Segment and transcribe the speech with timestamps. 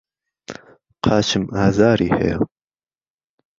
[1.03, 2.37] قاچم ئازاری هەیە.